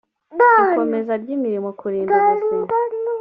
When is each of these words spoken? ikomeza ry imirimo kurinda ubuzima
ikomeza 0.63 1.13
ry 1.21 1.29
imirimo 1.35 1.69
kurinda 1.79 2.13
ubuzima 2.23 2.67